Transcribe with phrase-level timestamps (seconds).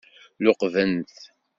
[0.43, 1.15] Luqben-t.